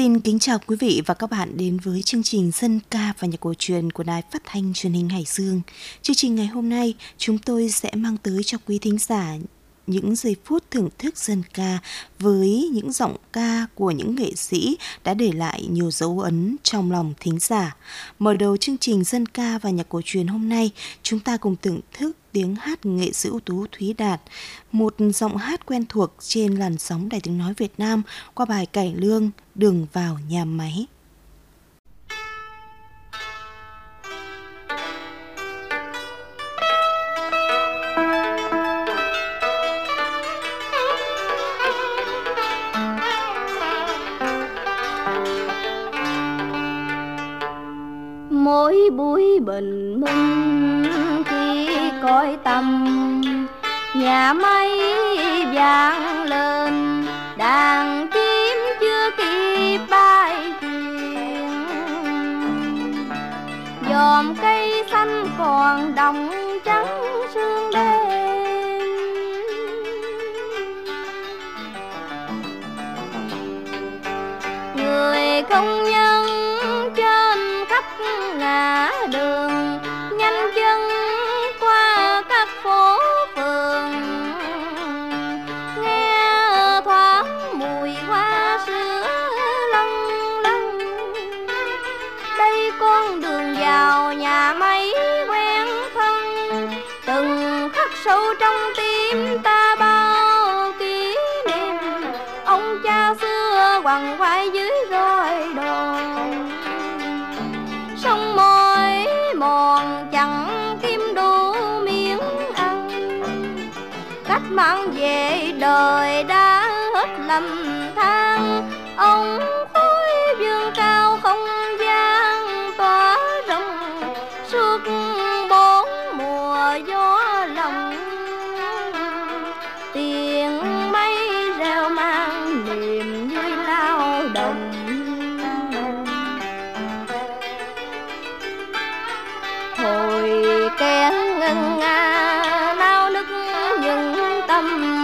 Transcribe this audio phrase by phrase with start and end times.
[0.00, 3.28] Xin kính chào quý vị và các bạn đến với chương trình dân ca và
[3.28, 5.60] nhạc cổ truyền của Đài Phát thanh Truyền hình Hải Dương.
[6.02, 9.34] Chương trình ngày hôm nay chúng tôi sẽ mang tới cho quý thính giả
[9.90, 11.78] những giây phút thưởng thức dân ca
[12.18, 16.92] với những giọng ca của những nghệ sĩ đã để lại nhiều dấu ấn trong
[16.92, 17.76] lòng thính giả.
[18.18, 20.70] Mở đầu chương trình dân ca và nhạc cổ truyền hôm nay,
[21.02, 24.20] chúng ta cùng thưởng thức tiếng hát nghệ sĩ ưu tú Thúy Đạt,
[24.72, 28.02] một giọng hát quen thuộc trên làn sóng Đài tiếng nói Việt Nam
[28.34, 30.86] qua bài cải lương Đường vào nhà máy.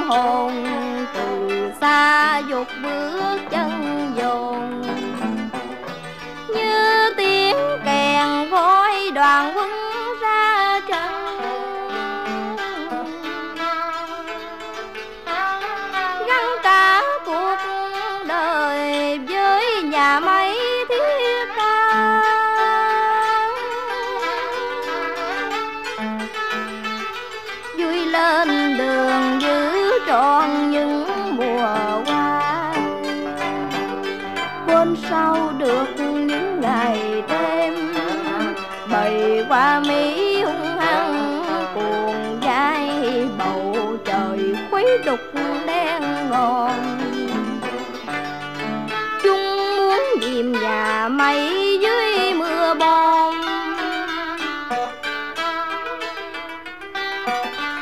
[0.07, 0.65] Hồn.
[1.15, 3.36] Từ xa dục bước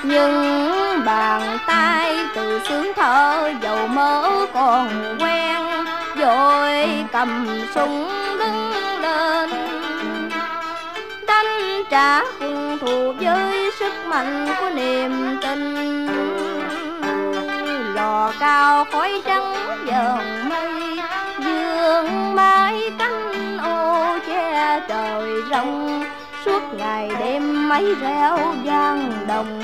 [0.07, 5.63] nhưng bàn tay từ sướng thở dầu mỡ còn quen,
[6.17, 8.73] rồi cầm súng đứng
[9.03, 9.51] lên.
[11.27, 16.07] Đánh trả quân thù với sức mạnh của niềm tin.
[17.95, 19.55] Lò cao khói trắng
[19.87, 20.99] dần mây
[21.39, 26.05] dương mái cánh ô che trời rộng.
[26.45, 29.61] Suốt ngày đêm máy reo vang đồng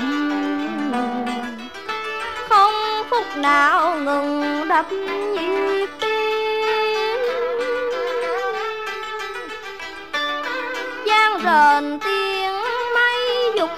[3.21, 4.85] lúc nào ngừng đập
[5.33, 7.19] nhịp tim.
[11.05, 12.53] Vang rền tiếng
[12.95, 13.69] mây dục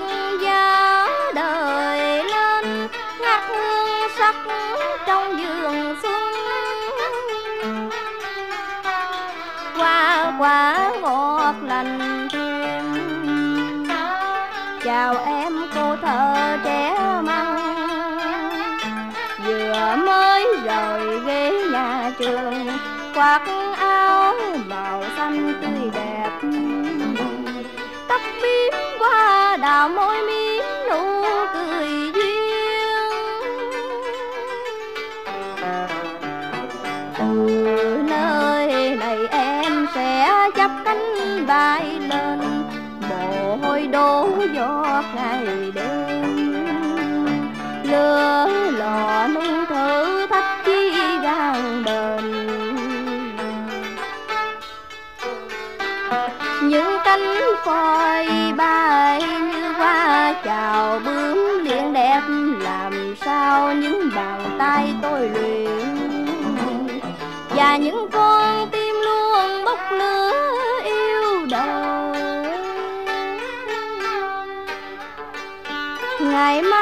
[0.41, 2.87] giá đời lên
[3.21, 4.35] ngắt hương sắc
[5.07, 6.21] trong giường xuân.
[9.77, 13.87] Qua quả ngọt lành thêm.
[14.83, 15.32] Chào em.
[29.03, 30.59] qua đào môi mi,
[30.89, 31.23] nụ
[31.53, 33.09] cười duyên.
[37.17, 37.25] Từ
[38.09, 42.39] nơi này em sẽ chắp cánh bay lên,
[43.09, 46.65] mồ hôi đổ giọt ngày đêm.
[47.83, 48.47] Lửa
[48.77, 50.91] lò nung thử thách chi
[51.21, 52.33] gan đền
[56.61, 57.35] những cánh
[57.65, 58.27] phơi
[58.57, 62.21] bay như hoa chào bướm liền đẹp.
[62.59, 65.69] Làm sao những bàn tay tôi luyện?
[67.55, 70.31] Và những con tim luôn bốc lửa
[70.85, 72.43] yêu đời.
[76.19, 76.72] Ngày mai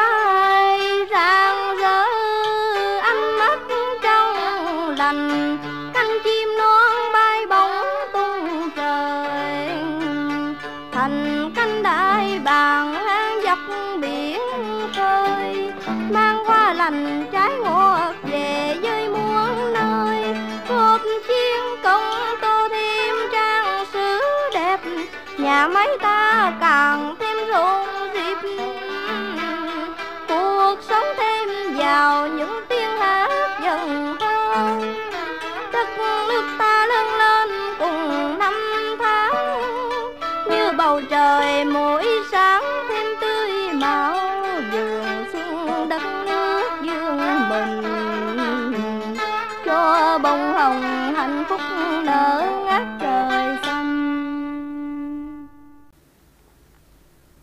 [50.20, 50.82] bông hồng
[51.16, 51.62] hạnh phúc
[52.06, 54.12] nở ngát trời xanh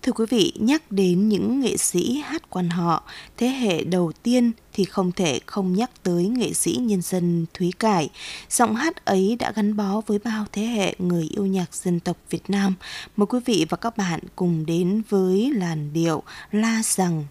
[0.02, 3.02] Thưa quý vị, nhắc đến những nghệ sĩ hát quan họ,
[3.36, 7.72] thế hệ đầu tiên thì không thể không nhắc tới nghệ sĩ nhân dân Thúy
[7.78, 8.08] Cải.
[8.50, 12.16] Giọng hát ấy đã gắn bó với bao thế hệ người yêu nhạc dân tộc
[12.30, 12.74] Việt Nam.
[13.16, 16.22] Mời quý vị và các bạn cùng đến với làn điệu
[16.52, 17.24] La Rằng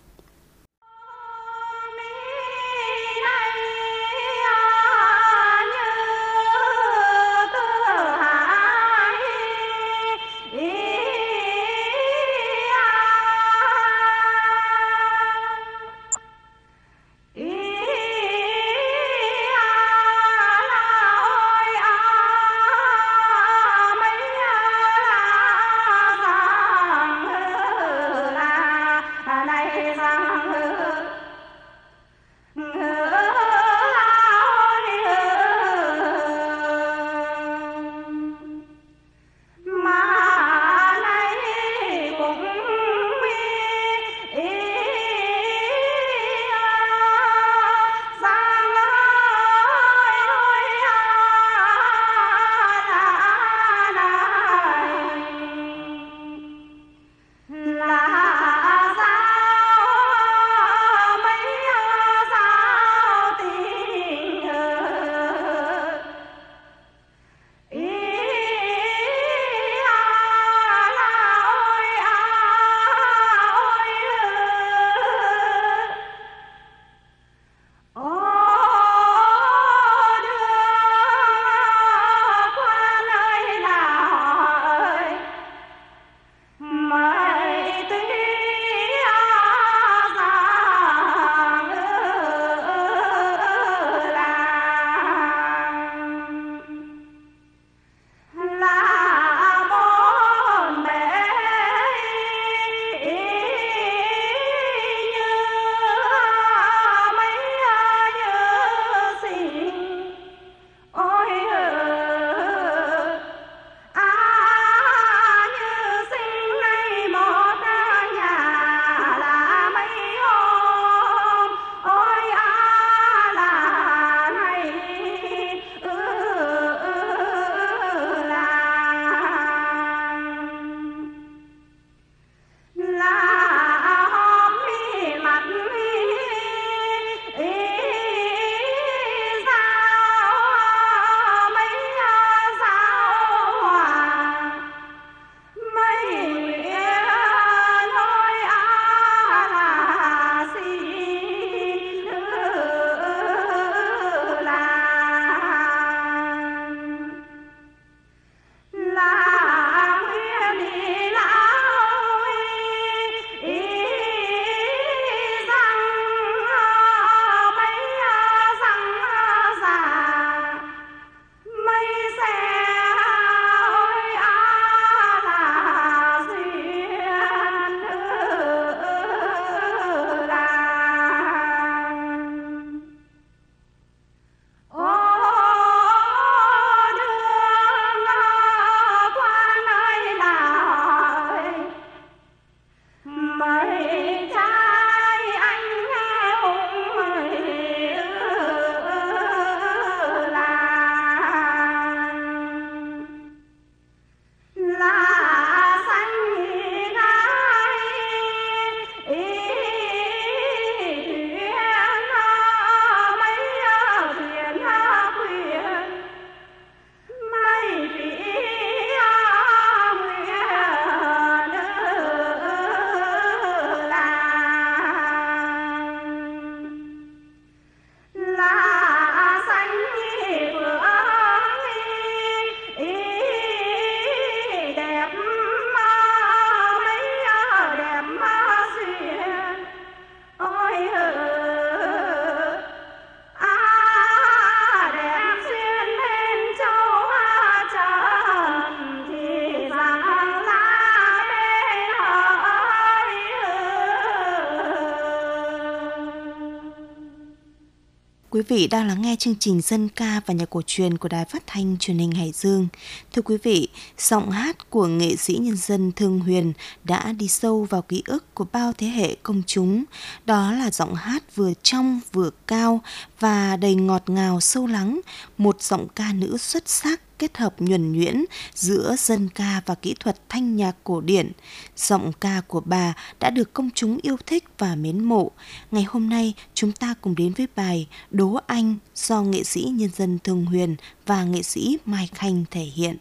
[258.30, 261.26] quý vị đang lắng nghe chương trình dân ca và nhạc cổ truyền của Đài
[261.26, 262.68] Phát thanh Truyền hình Hải Dương.
[263.14, 263.68] Thưa quý vị,
[263.98, 266.54] giọng hát của nghệ sĩ nhân dân Thương Huyền
[266.84, 269.84] đã đi sâu vào ký ức của bao thế hệ công chúng.
[270.26, 272.82] Đó là giọng hát vừa trong vừa cao
[273.20, 275.00] và đầy ngọt ngào sâu lắng,
[275.38, 279.96] một giọng ca nữ xuất sắc kết hợp nhuần nhuyễn giữa dân ca và kỹ
[280.00, 281.32] thuật thanh nhạc cổ điển.
[281.76, 285.32] Giọng ca của bà đã được công chúng yêu thích và mến mộ.
[285.72, 289.90] Ngày hôm nay, chúng ta cùng đến với bài Đố Anh do nghệ sĩ nhân
[289.96, 292.98] dân Thường Huyền và nghệ sĩ Mai Khanh thể hiện.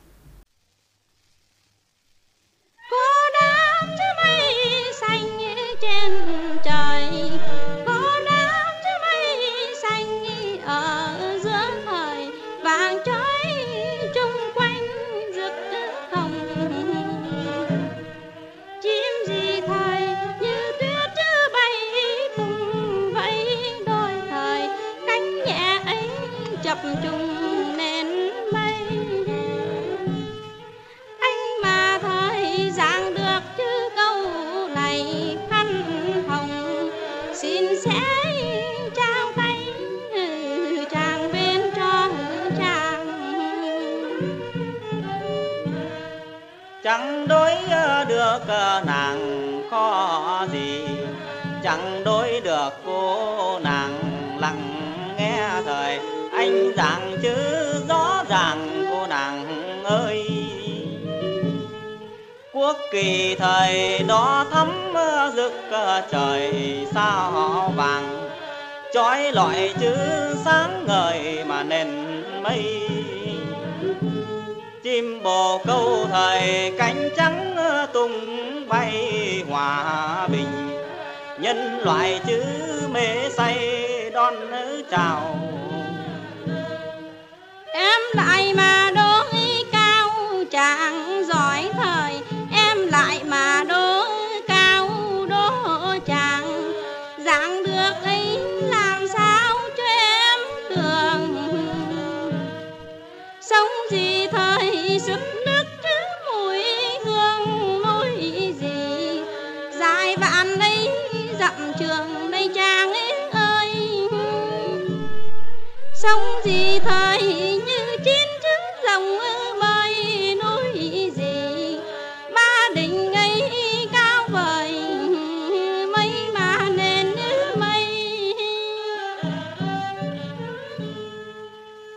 [3.40, 3.65] chẳng
[66.12, 68.30] trời sao vàng.
[68.94, 69.96] Trói lọi chữ
[70.44, 71.88] sáng ngời mà nền
[72.42, 72.88] mây.
[74.82, 77.56] Chim bồ câu thời cánh trắng
[77.92, 79.12] tung bay
[79.48, 80.82] hòa bình.
[81.40, 82.42] Nhân loại chữ
[82.92, 83.56] mê say
[84.12, 84.34] đón
[84.90, 85.36] chào.
[87.72, 88.85] Em lại mà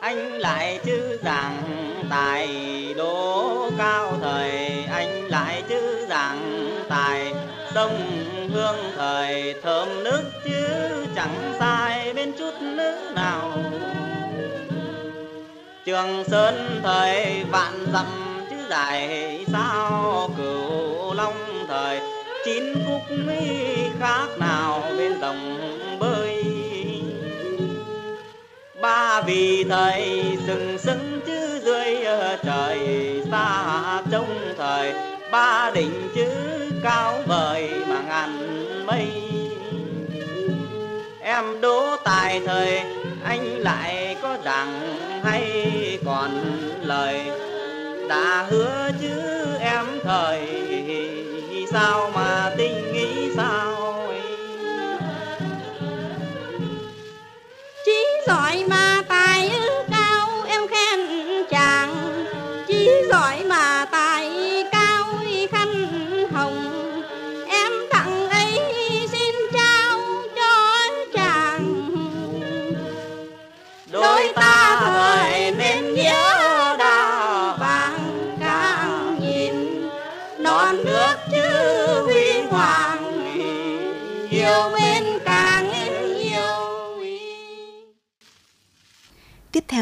[0.09, 1.63] anh lại chứ rằng
[2.09, 2.47] tài
[2.97, 7.33] đỗ cao thời, anh lại chứ rằng tài
[7.75, 8.01] sông
[8.53, 9.55] hương thời.
[9.63, 10.67] Thơm nước chứ
[11.15, 13.57] chẳng sai bên chút nước nào.
[15.85, 18.05] Trường sơn thời vạn dặm
[18.49, 21.99] chứ dài, sao cửu long thời?
[22.45, 25.78] Chín khúc mi khác nào bên dòng
[29.25, 32.79] vì thầy sừng sững chứ dưới ờ, trời
[33.31, 34.93] xa trông thời.
[35.31, 36.29] Ba đỉnh chữ
[36.83, 38.29] cao vời mà ngàn
[38.85, 39.07] mây.
[41.21, 42.81] Em đố tài thời,
[43.23, 44.81] anh lại có rằng
[45.23, 46.31] hay còn
[46.83, 47.31] lời?
[48.09, 49.21] Đã hứa chứ
[49.59, 50.41] em thời,
[51.71, 52.88] sao mà tin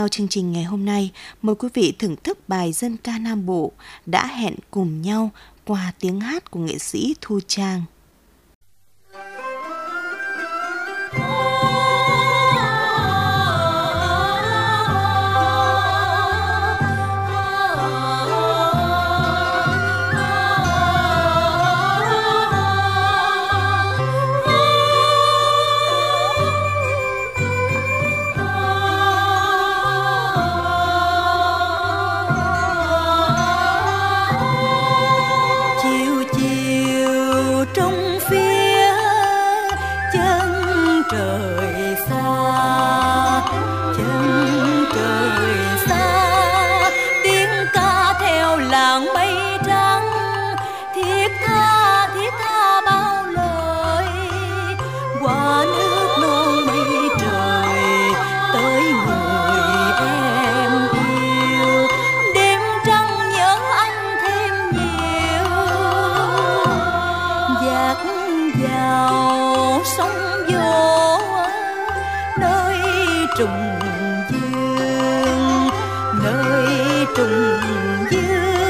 [0.07, 1.11] Sau chương trình ngày hôm nay,
[1.41, 3.71] mời quý vị thưởng thức bài dân ca Nam Bộ
[4.05, 5.29] đã hẹn cùng nhau
[5.65, 7.83] qua tiếng hát của nghệ sĩ Thu Trang.
[76.77, 78.66] Nơi trùng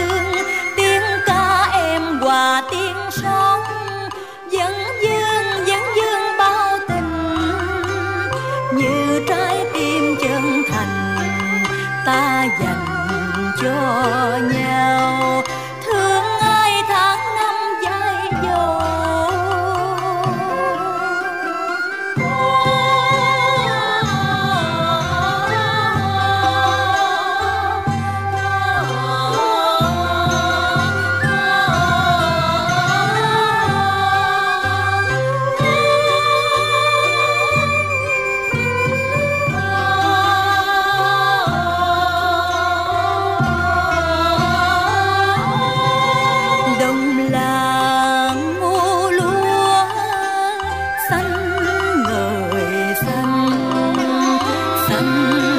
[54.98, 55.57] xanh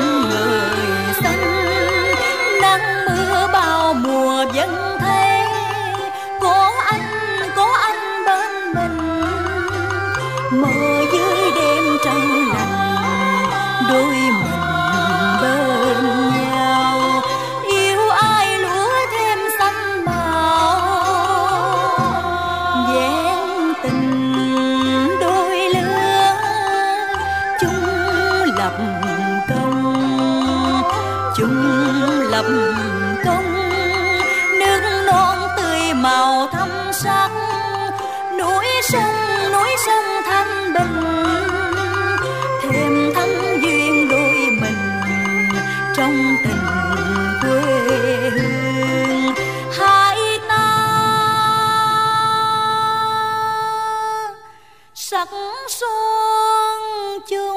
[55.10, 55.28] sắc
[55.68, 57.47] son chưa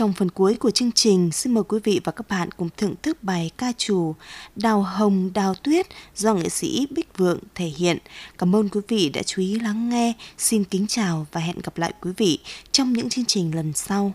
[0.00, 2.94] Trong phần cuối của chương trình, xin mời quý vị và các bạn cùng thưởng
[3.02, 4.14] thức bài ca trù
[4.56, 5.86] Đào Hồng Đào Tuyết
[6.16, 7.98] do nghệ sĩ Bích Vượng thể hiện.
[8.38, 10.12] Cảm ơn quý vị đã chú ý lắng nghe.
[10.38, 12.38] Xin kính chào và hẹn gặp lại quý vị
[12.72, 14.12] trong những chương trình lần sau.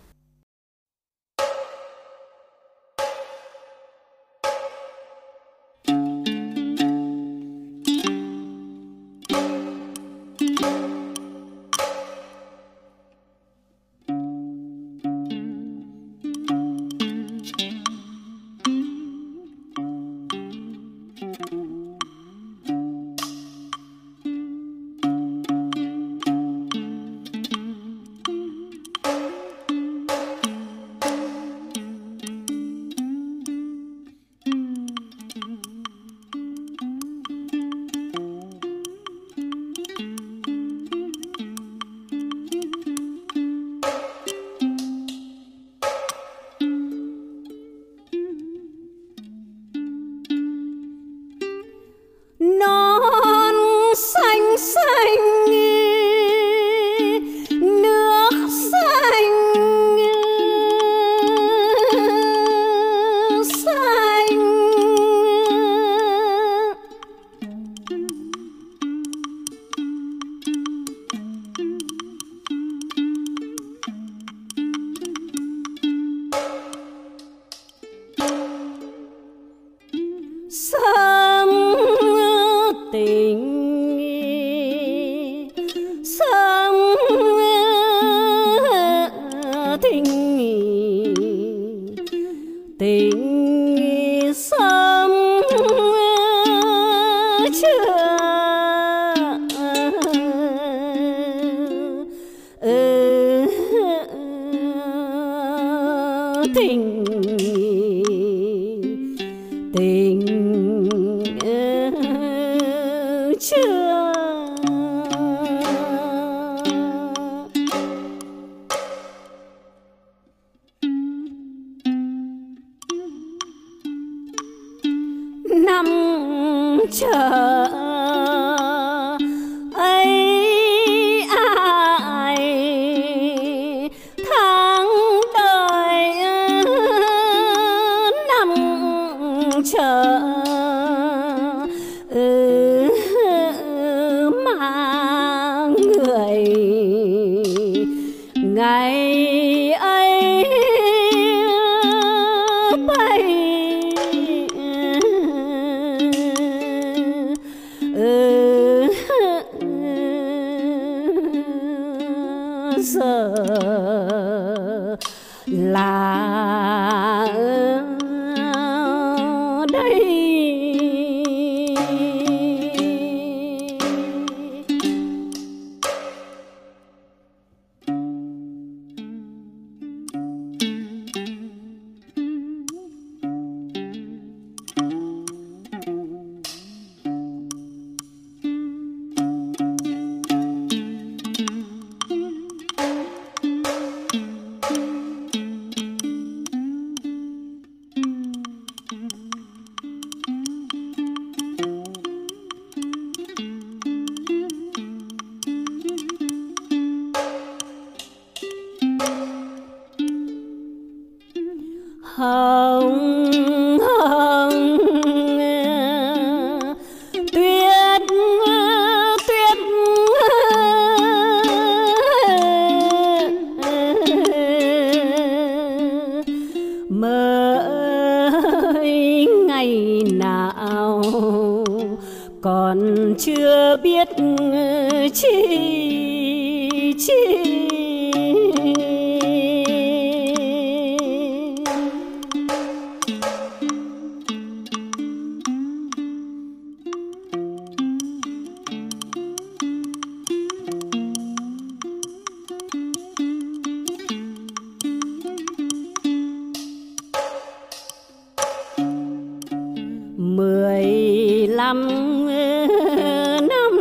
[263.47, 263.73] Năm năm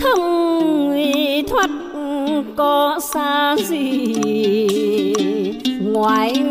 [0.00, 0.92] thông
[1.48, 1.70] thoát
[2.56, 4.14] có xa gì
[5.82, 6.43] ngoài